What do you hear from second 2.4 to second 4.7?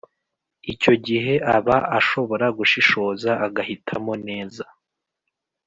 gushishoza agahitamo neza